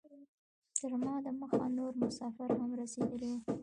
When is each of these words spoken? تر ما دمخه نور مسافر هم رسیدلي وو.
تر 0.77 0.91
ما 1.03 1.13
دمخه 1.25 1.65
نور 1.77 1.93
مسافر 2.03 2.49
هم 2.59 2.71
رسیدلي 2.81 3.29
وو. 3.35 3.43